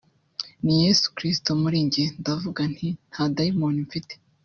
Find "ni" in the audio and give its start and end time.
0.63-0.75